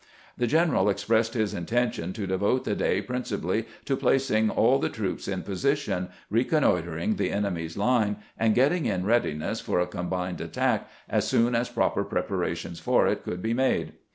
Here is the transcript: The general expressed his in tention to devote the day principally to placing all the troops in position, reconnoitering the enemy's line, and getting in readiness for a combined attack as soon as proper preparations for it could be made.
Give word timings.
The 0.35 0.47
general 0.47 0.89
expressed 0.89 1.35
his 1.35 1.53
in 1.53 1.67
tention 1.67 2.11
to 2.13 2.25
devote 2.25 2.65
the 2.65 2.73
day 2.73 3.03
principally 3.03 3.65
to 3.85 3.95
placing 3.95 4.49
all 4.49 4.79
the 4.79 4.89
troops 4.89 5.27
in 5.27 5.43
position, 5.43 6.09
reconnoitering 6.31 7.17
the 7.17 7.31
enemy's 7.31 7.77
line, 7.77 8.15
and 8.35 8.55
getting 8.55 8.87
in 8.87 9.05
readiness 9.05 9.61
for 9.61 9.79
a 9.79 9.85
combined 9.85 10.41
attack 10.41 10.89
as 11.07 11.27
soon 11.27 11.53
as 11.53 11.69
proper 11.69 12.03
preparations 12.03 12.79
for 12.79 13.05
it 13.05 13.21
could 13.23 13.43
be 13.43 13.53
made. 13.53 13.91